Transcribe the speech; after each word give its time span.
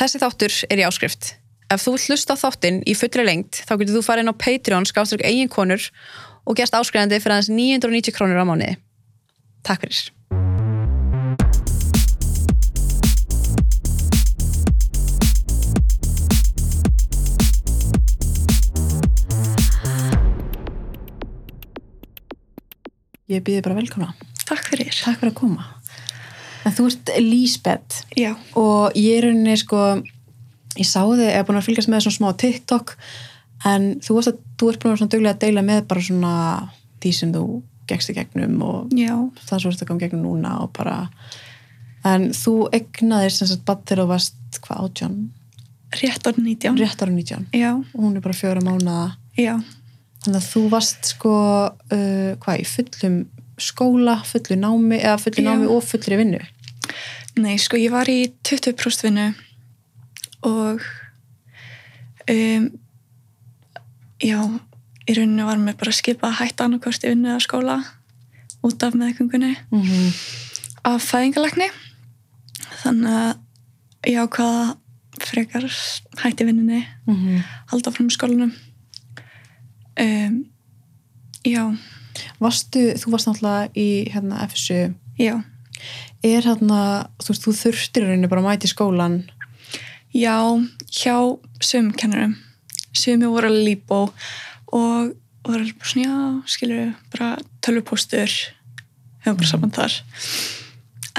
Þessi 0.00 0.16
þáttur 0.16 0.54
er 0.72 0.80
í 0.80 0.84
áskrift. 0.86 1.26
Ef 1.68 1.82
þú 1.84 1.92
hlusta 2.00 2.32
þáttinn 2.40 2.78
í 2.88 2.94
fullri 2.96 3.20
lengt 3.26 3.58
þá 3.68 3.74
getur 3.82 3.98
þú 3.98 4.00
farið 4.06 4.24
inn 4.24 4.32
á 4.32 4.40
Patreon 4.40 4.86
skáströkk 4.88 5.26
eigin 5.28 5.50
konur 5.52 5.90
og 6.48 6.56
gerst 6.56 6.72
áskrifandi 6.72 7.18
fyrir 7.20 7.36
aðeins 7.36 7.50
990 7.52 8.16
krónur 8.16 8.40
á 8.40 8.48
mánuði. 8.48 8.78
Takk 9.60 9.84
fyrir. 9.84 10.08
Ég 23.28 23.44
býði 23.44 23.60
bara 23.68 23.76
velkomna. 23.76 24.14
Takk 24.48 24.72
fyrir. 24.72 24.88
Takk 24.96 25.20
fyrir 25.20 25.34
að 25.34 25.38
koma. 25.44 25.68
En 26.66 26.74
þú 26.76 26.88
ert 26.90 27.12
Lísbeth 27.22 28.02
Já, 28.18 28.34
og 28.58 28.96
ég 28.98 29.18
er 29.18 29.28
rauninni 29.28 29.56
sko 29.60 29.80
ég 30.78 30.86
sá 30.86 31.02
þig, 31.02 31.24
ég 31.26 31.40
er 31.40 31.46
búin 31.48 31.58
að 31.60 31.66
fylgjast 31.68 31.90
með 31.90 32.04
svona 32.06 32.18
smá 32.18 32.28
TikTok 32.40 32.94
en 33.68 33.88
þú, 34.04 34.16
varst 34.16 34.32
að, 34.32 34.38
þú 34.60 34.70
ert 34.70 34.84
búin 34.84 34.96
að 34.96 35.12
duglega 35.14 35.34
að 35.36 35.42
deila 35.44 35.64
með 35.66 35.82
bara 35.90 36.04
svona 36.04 36.34
því 37.00 37.12
sem 37.16 37.34
þú 37.34 37.44
gegst 37.90 38.12
í 38.12 38.16
gegnum 38.16 38.60
og 38.64 38.94
já, 38.94 39.14
það 39.48 39.62
svo 39.62 39.72
ertu 39.72 39.84
að 39.84 39.90
koma 39.90 40.04
gegnum 40.04 40.26
núna 40.28 40.54
og 40.64 40.70
bara 40.76 40.96
en 42.06 42.30
þú 42.36 42.54
egnaðir 42.76 43.34
sem 43.34 43.50
sagt 43.50 43.66
þegar 43.66 44.04
þú 44.04 44.06
varst 44.12 44.60
hvað 44.64 44.86
átján, 44.86 45.18
rétt 46.00 46.30
árið 46.30 46.46
19. 46.46 46.80
rétt 46.80 47.02
ára 47.02 47.12
19 47.16 47.50
Já, 47.56 47.70
og 47.74 47.98
hún 47.98 48.16
er 48.16 48.24
bara 48.24 48.36
fjóra 48.36 48.62
mánuða 48.64 49.10
já, 49.36 49.56
þannig 50.24 50.40
að 50.40 50.48
þú 50.52 50.64
varst 50.72 51.12
sko 51.14 51.34
uh, 51.66 52.30
hvað 52.40 52.62
í 52.62 52.68
fullum 52.70 53.20
skóla, 53.62 54.20
fullu 54.26 54.56
námi 54.58 54.98
eða 55.00 55.18
fullu 55.20 55.44
Já. 55.44 55.48
námi 55.50 55.68
og 55.70 55.84
fullri 55.84 56.18
vinnu? 56.20 56.40
Nei, 57.40 57.56
sko 57.62 57.78
ég 57.78 57.92
var 57.94 58.10
í 58.10 58.32
20% 58.46 59.06
vinnu 59.06 59.28
og 60.48 60.82
um, 62.30 62.66
já, 64.20 64.40
í 65.06 65.16
rauninu 65.16 65.46
var 65.46 65.60
mér 65.60 65.78
bara 65.80 65.92
að 65.92 66.38
hætta 66.40 66.66
annarkvort 66.66 67.04
í 67.04 67.12
vinnu 67.12 67.30
eða 67.30 67.44
skóla 67.44 67.78
út 68.66 68.82
af 68.82 68.94
meðgöngunni 68.94 69.54
mm 69.70 69.82
-hmm. 69.82 70.10
af 70.84 71.02
fæðingalækni 71.02 71.70
þannig 72.82 73.12
að 73.12 74.10
ég 74.10 74.20
ákvaða 74.24 74.76
frekar 75.20 75.66
hætti 76.22 76.46
vinnunni 76.48 76.80
halda 77.70 77.92
fram 77.92 78.08
í 78.08 78.14
skólanum. 78.14 78.52
Um, 80.00 80.44
já, 81.44 81.64
Varstu, 82.42 82.90
þú 83.00 83.14
varst 83.14 83.30
náttúrulega 83.30 83.70
í 83.78 83.88
hérna 84.12 84.44
FSU 84.48 84.94
já. 85.20 85.34
Er 86.26 86.44
hérna, 86.44 86.80
þú 87.22 87.36
þú 87.40 87.56
þurftir 87.62 88.04
í 88.04 88.08
rauninni 88.08 88.30
bara 88.30 88.42
að 88.44 88.50
mæti 88.50 88.70
skólan 88.70 89.22
Já, 90.10 90.42
hjá 90.90 91.16
sömum 91.62 91.94
kennurum. 91.94 92.34
Sömum 92.90 93.30
voru 93.30 93.46
alveg 93.46 93.66
líbó 93.68 94.00
og 94.74 95.12
voru 95.46 95.68
bara 95.70 95.86
svona, 95.86 96.02
já, 96.02 96.16
skilur 96.50 96.94
bara 97.14 97.36
tölvupóstur. 97.62 98.32
Hefur 99.22 99.38
bara 99.38 99.50
saman 99.52 99.70
þar. 99.70 100.00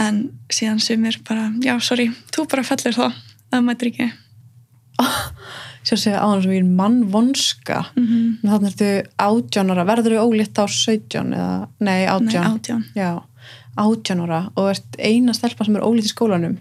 En 0.01 0.19
síðan 0.51 0.83
sömur 0.83 1.17
bara, 1.27 1.49
já, 1.63 1.77
sorry 1.79 2.09
þú 2.31 2.47
bara 2.51 2.63
fellir 2.67 2.95
það, 2.95 3.17
það 3.51 3.65
mætir 3.67 3.91
ekki 3.91 4.07
sér 5.87 5.99
segja 5.99 6.21
áður 6.21 6.43
sem 6.45 6.53
ég 6.55 6.61
er 6.63 6.71
mannvonska 6.79 7.79
mm 7.95 8.07
-hmm. 8.07 8.25
en 8.43 8.49
þannig 8.53 8.71
ertu 8.71 8.89
átjánara, 9.17 9.85
verður 9.85 10.17
þau 10.17 10.25
ólitt 10.29 10.59
á 10.61 10.65
17 10.67 11.33
eða, 11.33 11.67
nei, 11.79 12.05
átján. 12.05 12.45
Átján. 12.53 12.83
Já, 12.95 13.23
átjánara 13.75 14.41
og 14.55 14.69
ert 14.69 14.99
eina 14.99 15.33
stelpa 15.33 15.65
sem 15.65 15.75
er 15.75 15.85
ólitt 15.87 16.05
í 16.05 16.13
skólanum 16.13 16.57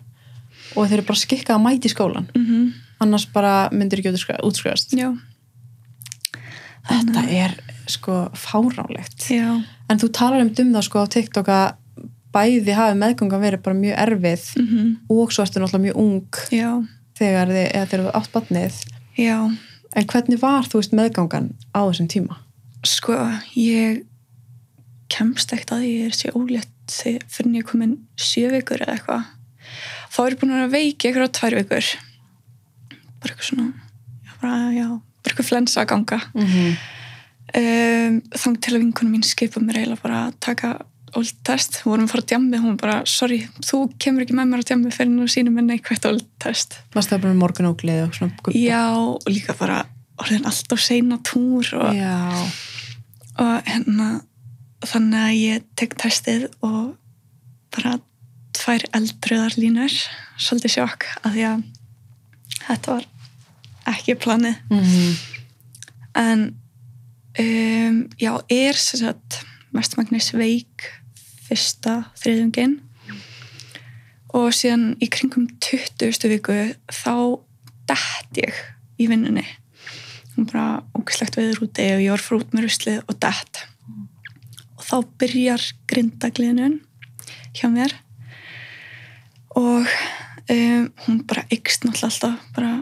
og 0.76 0.86
þeir 0.86 0.98
eru 1.00 1.06
bara 1.08 1.18
skikkað 1.24 1.56
að 1.56 1.64
mæti 1.66 1.88
í 1.88 1.94
skólan 1.94 2.30
mm 2.34 2.72
annars 3.00 3.26
bara 3.32 3.68
myndir 3.72 3.98
ekki 3.98 4.12
útskrifa- 4.12 4.42
útskrifast. 4.44 4.92
Já, 4.92 5.16
þetta 6.84 7.22
er 7.32 7.54
sko 7.88 8.28
fáránlegt. 8.36 9.24
Já, 9.30 9.62
en 9.88 9.98
þú 9.98 10.10
talar 10.12 10.41
um 10.42 10.52
um 10.58 10.72
það 10.75 10.82
sko 10.84 11.04
á 11.04 11.06
TikTok 11.08 11.48
að 11.48 11.72
bæði 12.34 12.75
hafi 12.76 12.98
meðganga 12.98 13.41
verið 13.42 13.62
bara 13.64 13.78
mjög 13.78 13.98
erfið 14.04 14.44
mm 14.60 14.97
og 15.10 15.32
svo 15.32 15.44
ertu 15.44 15.60
náttúrulega 15.60 15.84
mjög 15.87 15.97
ung 15.97 16.41
já, 16.54 16.70
þegar 17.19 17.48
þið, 17.48 17.66
þegar 17.91 18.04
þú 18.04 18.12
átt 18.20 18.32
batnið 18.32 18.81
já 19.19 19.38
en 19.97 20.06
hvernig 20.06 20.38
var 20.43 20.69
þú 20.69 20.81
veist 20.82 20.94
meðgangan 20.97 21.50
á 21.75 21.81
þessum 21.88 22.09
tíma? 22.10 22.38
sko, 22.87 23.16
ég 23.59 24.04
kemst 25.10 25.53
ekkert 25.53 25.75
að 25.76 25.88
ég 25.88 26.06
er 26.06 26.16
sér 26.16 26.37
ólétt 26.38 26.71
fyrir 26.91 27.59
ég 27.59 27.66
komin 27.69 27.99
sjö 28.19 28.50
vikur 28.54 28.81
eða 28.82 28.94
eitthvað 28.97 29.26
þá 30.10 30.20
er 30.25 30.32
ég 30.34 30.41
búin 30.41 30.54
að 30.56 30.72
veiki 30.75 31.09
eitthvað 31.10 31.28
á 31.28 31.37
tvær 31.38 31.59
vikur 31.60 31.91
bara 33.20 33.34
eitthvað 33.34 33.49
svona 33.50 33.69
já, 34.25 34.32
bara, 34.41 34.54
já, 34.75 34.87
bara 34.88 35.32
eitthvað 35.32 35.50
flensa 35.50 35.82
að 35.82 35.91
ganga 35.93 36.20
Mm 36.34 36.47
-hmm. 36.47 36.78
um, 37.60 38.22
þang 38.43 38.56
til 38.60 38.75
að 38.75 38.81
vinkunum 38.81 39.12
mín 39.12 39.26
skipa 39.26 39.60
mér 39.60 39.76
eiginlega 39.82 40.03
bara 40.03 40.26
að 40.26 40.34
taka 40.41 40.70
old 41.19 41.37
test, 41.47 41.81
við 41.81 41.91
vorum 41.91 42.06
að 42.06 42.12
fara 42.12 42.22
að 42.25 42.31
djammi 42.32 42.60
hún 42.62 42.76
bara, 42.81 42.97
sorry, 43.09 43.38
þú 43.66 43.81
kemur 44.03 44.25
ekki 44.25 44.37
með 44.38 44.50
mér 44.50 44.62
að 44.62 44.69
djammi 44.71 44.93
fyrir 44.94 45.12
nú 45.12 45.28
sínum 45.31 45.59
en 45.60 45.71
neikvægt 45.72 46.09
old 46.09 46.26
test. 46.43 46.76
Varst 46.94 47.12
það 47.12 47.22
bara 47.25 47.32
með 47.32 47.43
morgunóglið 47.44 48.03
og 48.04 48.15
svona 48.19 48.37
gubba? 48.41 48.59
já, 48.59 48.84
og 48.97 49.31
líka 49.31 49.56
bara 49.59 49.81
orðin 50.20 50.47
alltaf 50.49 50.82
seina 50.84 51.19
túr 51.25 51.72
og 51.81 52.03
og 53.41 53.69
hérna 53.69 54.09
þannig 54.84 55.20
að 55.25 55.38
ég 55.38 55.66
tek 55.78 55.97
testið 56.00 56.47
og 56.66 56.94
bara 57.75 57.99
tvær 58.56 58.84
eldröðar 58.97 59.56
línur. 59.60 59.94
Svolítið 60.41 60.76
sjokk 60.76 61.06
að 61.22 61.37
því 61.37 61.44
að 61.49 61.66
þetta 62.66 62.97
var 62.97 63.06
ekki 63.91 64.16
planið. 64.20 64.56
Mm 64.70 64.82
-hmm. 64.84 65.15
en 66.15 66.41
um, 67.38 68.09
já, 68.19 68.32
er 68.49 68.75
sagt 68.75 69.44
mestmagnis 69.72 70.32
veik 70.34 71.00
fyrsta 71.50 71.97
þriðungin 72.21 72.78
og 74.38 74.53
síðan 74.55 74.93
í 75.03 75.09
kringum 75.11 75.49
20. 75.59 76.28
viku 76.31 76.59
þá 76.94 77.15
dætt 77.91 78.38
ég 78.38 78.61
í 79.00 79.09
vinnunni. 79.11 79.43
Hún 80.37 80.47
bara 80.47 80.84
ógislegt 80.94 81.38
veður 81.38 81.65
úti 81.66 81.88
og 81.97 82.05
ég 82.05 82.15
var 82.15 82.22
frút 82.22 82.55
með 82.55 82.69
ruslið 82.69 83.00
og 83.03 83.19
dætt 83.22 83.65
og 84.78 84.87
þá 84.87 84.94
byrjar 85.21 85.65
grindagliðnun 85.91 86.78
hjá 87.59 87.67
mér. 87.72 87.97
Og 89.59 89.82
um, 89.82 90.87
hún 91.05 91.19
bara 91.27 91.44
ykst 91.50 91.84
náttúrulega 91.84 92.12
alltaf 92.12 92.47
bara 92.55 92.72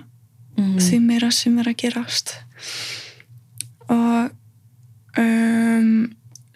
því 0.58 1.00
meira 1.06 1.30
sem 1.32 1.56
er 1.62 1.70
að 1.70 1.80
gerast. 1.80 2.34
Og 3.88 4.30
um, 5.18 6.08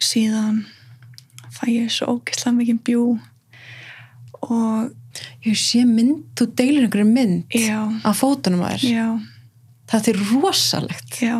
síðan 0.03 0.63
fæ 1.63 1.71
ég 1.71 1.89
svo 1.93 2.17
ógeðslega 2.17 2.57
mikið 2.59 2.83
bjú 2.89 3.05
og 4.49 4.91
Ég 5.45 5.57
sé 5.59 5.83
mynd, 5.85 6.23
þú 6.33 6.47
deilir 6.57 6.87
einhverju 6.87 7.05
mynd 7.05 7.53
já, 7.53 7.77
af 8.07 8.17
fótunum 8.17 8.63
að 8.65 8.81
þér. 8.81 9.19
Það 9.91 10.07
er 10.09 10.21
rosalegt. 10.31 11.19
já 11.21 11.35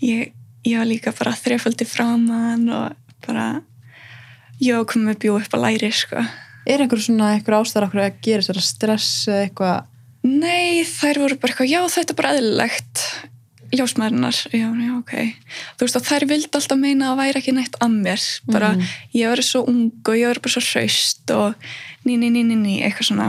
ég, 0.00 0.32
ég 0.64 0.78
var 0.78 0.88
líka 0.88 1.12
bara 1.12 1.34
þrefaldi 1.36 1.86
framann 1.88 2.64
og 2.72 3.18
bara 3.26 3.48
ég 4.62 4.78
var 4.78 4.88
komið 4.88 5.20
bjú 5.24 5.36
upp 5.40 5.58
að 5.58 5.64
læri 5.66 5.92
sko 5.94 6.24
Er 6.62 6.78
einhver 6.84 7.02
svona 7.02 7.34
ástæður 7.36 7.88
okkur 7.88 8.04
að 8.04 8.20
gera 8.22 8.62
stress 8.62 9.26
eitthvað? 9.26 9.88
Nei, 10.22 10.84
þær 10.86 11.18
voru 11.24 11.38
bara 11.42 11.50
eitthvað, 11.50 11.72
já 11.74 11.80
þetta 11.90 12.14
er 12.14 12.18
bara 12.20 12.34
eðlilegt 12.36 13.00
ljósmaðurinnar, 13.72 14.36
já, 14.52 14.66
já, 14.68 14.92
ok. 14.98 15.12
Þú 15.78 15.86
veist 15.86 15.98
þær 16.08 16.26
vildi 16.28 16.50
alltaf 16.58 16.78
meina 16.78 17.06
að 17.06 17.12
það 17.12 17.20
væri 17.22 17.40
ekki 17.40 17.54
neitt 17.56 17.76
að 17.80 17.94
mér, 18.02 18.24
bara 18.52 18.70
Mhm. 18.76 18.86
ég 19.14 19.28
var 19.32 19.42
svo 19.42 19.64
ung 19.68 19.92
og 20.08 20.14
ég 20.14 20.26
var 20.28 20.40
bara 20.44 20.52
svo 20.52 20.60
hraust 20.60 21.30
og 21.30 21.54
ný, 22.04 22.16
ný, 22.18 22.28
ný, 22.30 22.42
ný, 22.44 22.56
ný, 22.56 22.74
eitthvað 22.82 23.08
svona. 23.08 23.28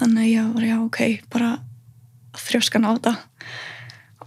Þannig 0.00 0.22
að 0.24 0.32
ég 0.34 0.54
var, 0.54 0.62
já, 0.64 0.76
ok 0.84 1.00
bara 1.30 1.50
þrjóskan 2.34 2.86
á 2.86 2.90
þetta. 2.96 3.16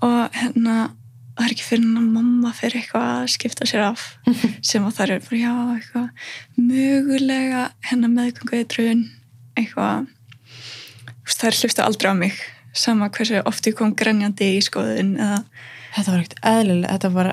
Og 0.04 0.32
hérna 0.34 0.92
það 1.34 1.46
er 1.48 1.54
ekki 1.56 1.64
fyrir 1.66 1.84
hann 1.84 1.98
að 1.98 2.12
mamma 2.14 2.52
fyrir 2.54 2.78
eitthvað 2.84 3.24
að 3.24 3.30
skipta 3.34 3.66
sér 3.66 3.82
af 3.90 4.18
sem 4.62 4.84
að 4.86 4.96
þær 5.00 5.12
eru 5.16 5.26
bara, 5.30 5.40
já, 5.42 5.54
eitthvað 5.78 6.10
mögulega 6.58 7.72
hennar 7.90 8.10
meðgöngu 8.14 8.60
eitthvað. 8.64 9.06
Eitthvað 9.58 10.08
veist, 11.26 11.40
þær 11.44 11.58
hlustu 11.62 11.84
aldrei 11.84 12.10
á 12.12 12.16
mig 12.18 12.34
sama 12.74 13.10
hversu 13.14 13.42
oft 13.46 13.68
ég 13.70 13.76
kom 13.78 13.94
grenjandi 13.96 14.52
í 14.58 14.62
skoðun 14.66 15.16
eða, 15.20 15.44
Þetta 15.94 16.10
var 16.10 16.22
ekkert 16.24 16.40
eðlilega, 16.50 16.94
þetta 16.96 17.10
var, 17.14 17.28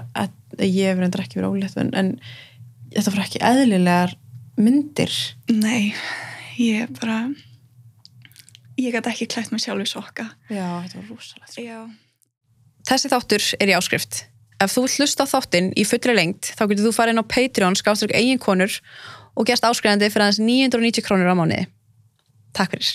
ég 0.61 0.89
hef 0.91 0.99
reyndar 1.01 1.23
ekki 1.23 1.39
verið 1.39 1.55
ólétt, 1.55 1.77
en, 1.81 1.91
en 1.97 2.11
þetta 2.93 3.13
var 3.15 3.23
ekki 3.25 3.41
eðlilegar 3.49 4.13
myndir. 4.61 5.15
nei, 5.49 5.95
ég 6.61 6.91
bara 7.01 7.23
ég 8.77 8.93
gæti 8.93 9.13
ekki 9.15 9.29
klætt 9.33 9.51
mig 9.53 9.63
sjálf 9.65 9.81
í 9.81 9.89
sokka 9.89 10.27
Já, 10.53 10.67
þetta 10.85 11.01
var 11.01 11.09
rosalegt. 11.15 11.57
já, 11.57 11.79
Þessi 12.91 13.11
þáttur 13.13 13.47
er 13.61 13.69
í 13.73 13.77
áskrift. 13.77 14.23
Ef 14.61 14.73
þú 14.77 14.85
hlusta 14.89 15.25
á 15.25 15.33
þáttinn 15.33 15.73
í 15.77 15.85
fullri 15.89 16.15
lengt, 16.17 16.53
þá 16.57 16.63
getur 16.69 16.87
þú 16.91 16.93
farið 16.97 17.15
inn 17.17 17.23
á 17.25 17.33
Patreon 17.33 17.77
skáströkk 17.81 18.13
eigin 18.17 18.41
konur 18.41 18.77
og 19.37 19.47
gerst 19.49 19.65
áskrifandi 19.65 20.09
fyrir 20.13 20.27
aðeins 20.27 20.41
990 20.45 21.05
krónur 21.07 21.33
á 21.33 21.37
mánuði. 21.37 21.67
Takk 22.57 22.73
fyrir. 22.77 22.93